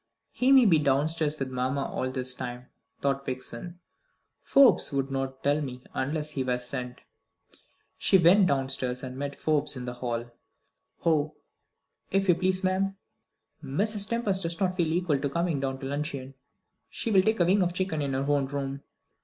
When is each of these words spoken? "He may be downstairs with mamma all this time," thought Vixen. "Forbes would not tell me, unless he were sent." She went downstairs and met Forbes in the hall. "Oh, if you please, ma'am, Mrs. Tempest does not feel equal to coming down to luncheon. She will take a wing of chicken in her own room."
"He 0.31 0.51
may 0.51 0.65
be 0.65 0.79
downstairs 0.79 1.37
with 1.37 1.51
mamma 1.51 1.85
all 1.85 2.09
this 2.09 2.33
time," 2.33 2.69
thought 3.01 3.23
Vixen. 3.23 3.79
"Forbes 4.41 4.91
would 4.91 5.11
not 5.11 5.43
tell 5.43 5.61
me, 5.61 5.83
unless 5.93 6.31
he 6.31 6.43
were 6.43 6.57
sent." 6.57 7.01
She 7.99 8.17
went 8.17 8.47
downstairs 8.47 9.03
and 9.03 9.15
met 9.15 9.35
Forbes 9.37 9.75
in 9.75 9.85
the 9.85 9.93
hall. 9.93 10.31
"Oh, 11.05 11.35
if 12.09 12.27
you 12.27 12.33
please, 12.33 12.63
ma'am, 12.63 12.97
Mrs. 13.63 14.09
Tempest 14.09 14.41
does 14.41 14.59
not 14.59 14.75
feel 14.75 14.91
equal 14.91 15.19
to 15.19 15.29
coming 15.29 15.59
down 15.59 15.77
to 15.81 15.85
luncheon. 15.85 16.33
She 16.89 17.11
will 17.11 17.21
take 17.21 17.39
a 17.39 17.45
wing 17.45 17.61
of 17.61 17.71
chicken 17.75 18.01
in 18.01 18.13
her 18.13 18.23
own 18.23 18.47
room." 18.47 18.81